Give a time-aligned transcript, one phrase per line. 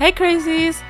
[0.00, 0.80] Hey Crazies!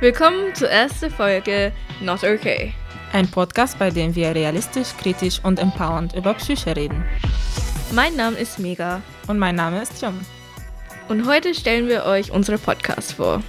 [0.00, 1.70] Willkommen zur ersten Folge
[2.00, 2.72] Not Okay.
[3.12, 7.04] Ein Podcast, bei dem wir realistisch, kritisch und empowernd über Psyche reden.
[7.92, 9.02] Mein Name ist Mega.
[9.28, 10.18] Und mein Name ist Jum.
[11.10, 13.42] Und heute stellen wir euch unsere Podcast vor.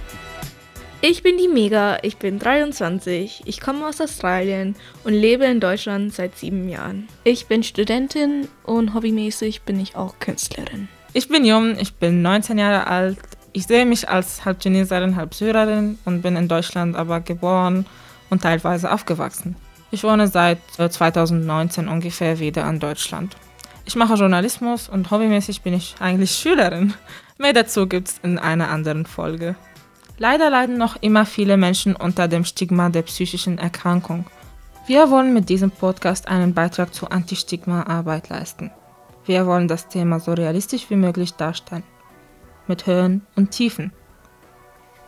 [1.00, 6.12] Ich bin die Mega, ich bin 23, ich komme aus Australien und lebe in Deutschland
[6.12, 7.08] seit sieben Jahren.
[7.24, 10.88] Ich bin Studentin und hobbymäßig bin ich auch Künstlerin.
[11.14, 13.16] Ich bin Jung, ich bin 19 Jahre alt.
[13.56, 17.86] Ich sehe mich als halb Chineserin, halb Syrerin und bin in Deutschland aber geboren
[18.28, 19.56] und teilweise aufgewachsen.
[19.90, 23.34] Ich wohne seit 2019 ungefähr wieder in Deutschland.
[23.86, 26.92] Ich mache Journalismus und hobbymäßig bin ich eigentlich Schülerin.
[27.38, 29.56] Mehr dazu gibt's in einer anderen Folge.
[30.18, 34.26] Leider leiden noch immer viele Menschen unter dem Stigma der psychischen Erkrankung.
[34.86, 38.70] Wir wollen mit diesem Podcast einen Beitrag zur Anti-Stigma-Arbeit leisten.
[39.24, 41.84] Wir wollen das Thema so realistisch wie möglich darstellen.
[42.66, 43.92] Mit Höhen und Tiefen.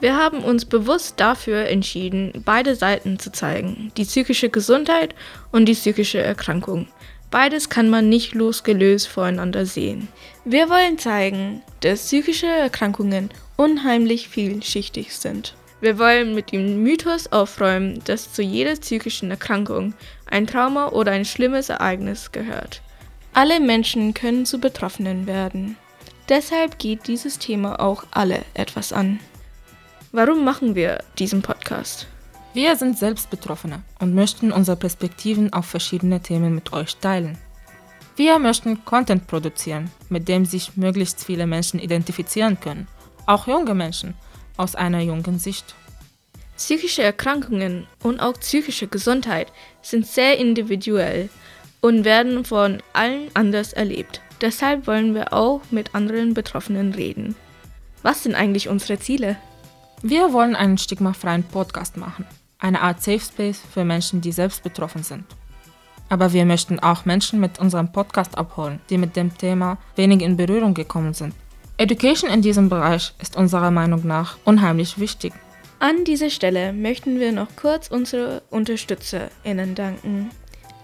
[0.00, 5.14] Wir haben uns bewusst dafür entschieden, beide Seiten zu zeigen, die psychische Gesundheit
[5.50, 6.86] und die psychische Erkrankung.
[7.30, 10.08] Beides kann man nicht losgelöst voreinander sehen.
[10.44, 15.54] Wir wollen zeigen, dass psychische Erkrankungen unheimlich vielschichtig sind.
[15.80, 19.94] Wir wollen mit dem Mythos aufräumen, dass zu jeder psychischen Erkrankung
[20.26, 22.82] ein Trauma oder ein schlimmes Ereignis gehört.
[23.34, 25.76] Alle Menschen können zu Betroffenen werden.
[26.28, 29.18] Deshalb geht dieses Thema auch alle etwas an.
[30.12, 32.06] Warum machen wir diesen Podcast?
[32.52, 37.38] Wir sind selbst Betroffene und möchten unsere Perspektiven auf verschiedene Themen mit euch teilen.
[38.16, 42.88] Wir möchten Content produzieren, mit dem sich möglichst viele Menschen identifizieren können,
[43.26, 44.14] auch junge Menschen
[44.56, 45.74] aus einer jungen Sicht.
[46.56, 51.30] Psychische Erkrankungen und auch psychische Gesundheit sind sehr individuell
[51.80, 54.20] und werden von allen anders erlebt.
[54.40, 57.34] Deshalb wollen wir auch mit anderen Betroffenen reden.
[58.02, 59.36] Was sind eigentlich unsere Ziele?
[60.02, 62.24] Wir wollen einen stigmafreien Podcast machen,
[62.58, 65.24] eine Art Safe Space für Menschen, die selbst betroffen sind.
[66.08, 70.36] Aber wir möchten auch Menschen mit unserem Podcast abholen, die mit dem Thema wenig in
[70.36, 71.34] Berührung gekommen sind.
[71.76, 75.32] Education in diesem Bereich ist unserer Meinung nach unheimlich wichtig.
[75.80, 80.30] An dieser Stelle möchten wir noch kurz unsere UnterstützerInnen danken.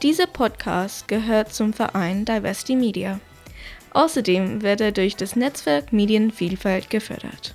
[0.02, 3.18] Dieser Podcast gehört zum Verein Diversity Media.
[3.94, 7.54] Außerdem wird er durch das Netzwerk Medienvielfalt gefördert.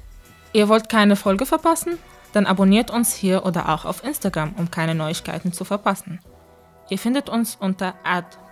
[0.54, 1.98] Ihr wollt keine Folge verpassen?
[2.34, 6.20] Dann abonniert uns hier oder auch auf Instagram, um keine Neuigkeiten zu verpassen.
[6.90, 7.94] Ihr findet uns unter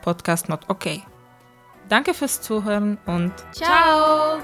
[0.04, 1.02] podcastnotokay.
[1.90, 4.40] Danke fürs Zuhören und ciao.